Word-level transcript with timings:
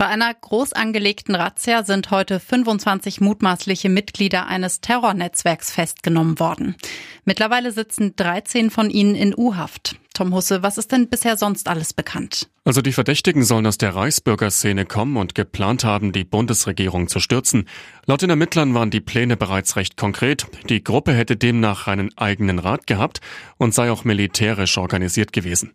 Bei 0.00 0.06
einer 0.06 0.32
groß 0.32 0.74
angelegten 0.74 1.34
Razzia 1.34 1.82
sind 1.82 2.12
heute 2.12 2.38
25 2.38 3.20
mutmaßliche 3.20 3.88
Mitglieder 3.88 4.46
eines 4.46 4.80
Terrornetzwerks 4.80 5.72
festgenommen 5.72 6.38
worden. 6.38 6.76
Mittlerweile 7.24 7.72
sitzen 7.72 8.14
13 8.14 8.70
von 8.70 8.90
ihnen 8.90 9.16
in 9.16 9.34
U-Haft. 9.36 9.96
Tom 10.14 10.32
Husse, 10.32 10.62
was 10.62 10.78
ist 10.78 10.92
denn 10.92 11.08
bisher 11.08 11.36
sonst 11.36 11.66
alles 11.66 11.94
bekannt? 11.94 12.48
Also 12.64 12.80
die 12.80 12.92
Verdächtigen 12.92 13.42
sollen 13.42 13.66
aus 13.66 13.76
der 13.76 13.96
Reichsbürgerszene 13.96 14.86
kommen 14.86 15.16
und 15.16 15.34
geplant 15.34 15.82
haben, 15.82 16.12
die 16.12 16.24
Bundesregierung 16.24 17.08
zu 17.08 17.18
stürzen. 17.18 17.68
Laut 18.06 18.22
den 18.22 18.30
Ermittlern 18.30 18.74
waren 18.74 18.90
die 18.90 19.00
Pläne 19.00 19.36
bereits 19.36 19.74
recht 19.74 19.96
konkret. 19.96 20.46
Die 20.68 20.84
Gruppe 20.84 21.12
hätte 21.12 21.36
demnach 21.36 21.88
einen 21.88 22.16
eigenen 22.16 22.60
Rat 22.60 22.86
gehabt 22.86 23.20
und 23.56 23.74
sei 23.74 23.90
auch 23.90 24.04
militärisch 24.04 24.78
organisiert 24.78 25.32
gewesen. 25.32 25.72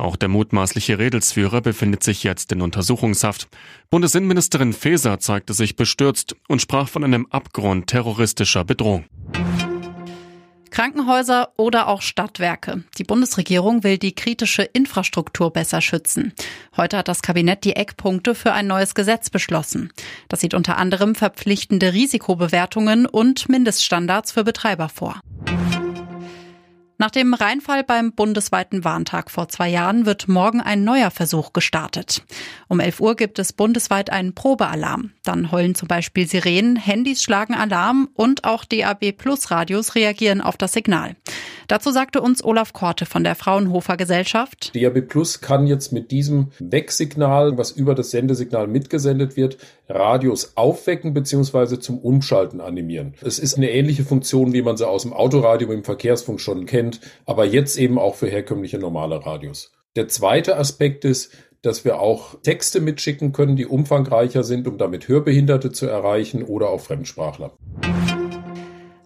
Auch 0.00 0.16
der 0.16 0.30
mutmaßliche 0.30 0.98
Redelsführer 0.98 1.60
befindet 1.60 2.02
sich 2.02 2.24
jetzt 2.24 2.52
in 2.52 2.62
Untersuchungshaft. 2.62 3.48
Bundesinnenministerin 3.90 4.72
Faeser 4.72 5.20
zeigte 5.20 5.52
sich 5.52 5.76
bestürzt 5.76 6.36
und 6.48 6.62
sprach 6.62 6.88
von 6.88 7.04
einem 7.04 7.26
Abgrund 7.26 7.88
terroristischer 7.88 8.64
Bedrohung. 8.64 9.04
Krankenhäuser 10.70 11.50
oder 11.58 11.88
auch 11.88 12.00
Stadtwerke. 12.00 12.84
Die 12.96 13.04
Bundesregierung 13.04 13.84
will 13.84 13.98
die 13.98 14.14
kritische 14.14 14.62
Infrastruktur 14.62 15.52
besser 15.52 15.82
schützen. 15.82 16.32
Heute 16.78 16.96
hat 16.96 17.08
das 17.08 17.20
Kabinett 17.20 17.64
die 17.64 17.76
Eckpunkte 17.76 18.34
für 18.34 18.52
ein 18.52 18.66
neues 18.66 18.94
Gesetz 18.94 19.28
beschlossen. 19.28 19.92
Das 20.28 20.40
sieht 20.40 20.54
unter 20.54 20.78
anderem 20.78 21.14
verpflichtende 21.14 21.92
Risikobewertungen 21.92 23.04
und 23.04 23.50
Mindeststandards 23.50 24.32
für 24.32 24.44
Betreiber 24.44 24.88
vor. 24.88 25.20
Nach 27.00 27.10
dem 27.10 27.32
Reinfall 27.32 27.82
beim 27.82 28.12
bundesweiten 28.12 28.84
Warntag 28.84 29.30
vor 29.30 29.48
zwei 29.48 29.70
Jahren 29.70 30.04
wird 30.04 30.28
morgen 30.28 30.60
ein 30.60 30.84
neuer 30.84 31.10
Versuch 31.10 31.54
gestartet. 31.54 32.22
Um 32.68 32.78
11 32.78 33.00
Uhr 33.00 33.16
gibt 33.16 33.38
es 33.38 33.54
bundesweit 33.54 34.10
einen 34.10 34.34
Probealarm. 34.34 35.12
Dann 35.22 35.50
heulen 35.50 35.74
zum 35.74 35.88
Beispiel 35.88 36.28
Sirenen, 36.28 36.76
Handys 36.76 37.22
schlagen 37.22 37.54
Alarm 37.54 38.10
und 38.12 38.44
auch 38.44 38.66
DAB 38.66 39.12
Plus 39.12 39.50
Radios 39.50 39.94
reagieren 39.94 40.42
auf 40.42 40.58
das 40.58 40.74
Signal. 40.74 41.16
Dazu 41.70 41.92
sagte 41.92 42.20
uns 42.20 42.42
Olaf 42.42 42.72
Korte 42.72 43.06
von 43.06 43.22
der 43.22 43.36
Fraunhofer 43.36 43.96
Gesellschaft. 43.96 44.72
DAB 44.74 45.02
Plus 45.02 45.40
kann 45.40 45.68
jetzt 45.68 45.92
mit 45.92 46.10
diesem 46.10 46.48
Wegsignal, 46.58 47.58
was 47.58 47.70
über 47.70 47.94
das 47.94 48.10
Sendesignal 48.10 48.66
mitgesendet 48.66 49.36
wird, 49.36 49.56
Radios 49.88 50.56
aufwecken 50.56 51.14
bzw. 51.14 51.78
zum 51.78 52.00
Umschalten 52.00 52.60
animieren. 52.60 53.14
Es 53.22 53.38
ist 53.38 53.56
eine 53.56 53.70
ähnliche 53.70 54.02
Funktion, 54.02 54.52
wie 54.52 54.62
man 54.62 54.76
sie 54.76 54.88
aus 54.88 55.02
dem 55.02 55.12
Autoradio 55.12 55.70
im 55.70 55.84
Verkehrsfunk 55.84 56.40
schon 56.40 56.66
kennt, 56.66 57.00
aber 57.24 57.44
jetzt 57.44 57.78
eben 57.78 58.00
auch 58.00 58.16
für 58.16 58.26
herkömmliche 58.26 58.80
normale 58.80 59.24
Radios. 59.24 59.70
Der 59.94 60.08
zweite 60.08 60.56
Aspekt 60.56 61.04
ist, 61.04 61.30
dass 61.62 61.84
wir 61.84 62.00
auch 62.00 62.40
Texte 62.42 62.80
mitschicken 62.80 63.32
können, 63.32 63.54
die 63.54 63.66
umfangreicher 63.66 64.42
sind, 64.42 64.66
um 64.66 64.78
damit 64.78 65.08
Hörbehinderte 65.08 65.70
zu 65.70 65.86
erreichen 65.86 66.42
oder 66.42 66.70
auch 66.70 66.80
Fremdsprachler. 66.80 67.52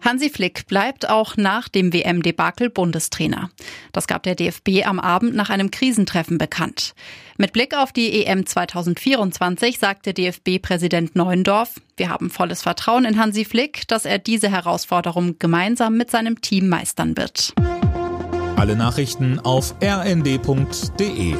Hansi 0.05 0.29
Flick 0.29 0.67
bleibt 0.67 1.09
auch 1.09 1.35
nach 1.35 1.67
dem 1.67 1.91
WM-Debakel 1.91 2.69
Bundestrainer. 2.69 3.49
Das 3.91 4.05
gab 4.05 4.21
der 4.21 4.35
DFB 4.35 4.85
am 4.85 4.99
Abend 4.99 5.33
nach 5.33 5.49
einem 5.49 5.71
Krisentreffen 5.71 6.37
bekannt. 6.37 6.93
Mit 7.37 7.53
Blick 7.53 7.75
auf 7.75 7.91
die 7.91 8.23
EM 8.23 8.45
2024 8.45 9.79
sagte 9.79 10.13
DFB-Präsident 10.13 11.15
Neuendorf, 11.15 11.81
wir 11.97 12.09
haben 12.09 12.29
volles 12.29 12.61
Vertrauen 12.61 13.05
in 13.05 13.19
Hansi 13.19 13.45
Flick, 13.45 13.87
dass 13.87 14.05
er 14.05 14.19
diese 14.19 14.51
Herausforderung 14.51 15.39
gemeinsam 15.39 15.97
mit 15.97 16.11
seinem 16.11 16.39
Team 16.39 16.69
meistern 16.69 17.17
wird. 17.17 17.53
Alle 18.57 18.75
Nachrichten 18.75 19.39
auf 19.39 19.73
rnd.de 19.83 21.35